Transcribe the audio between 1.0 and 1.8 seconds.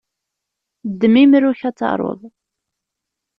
imru-k ad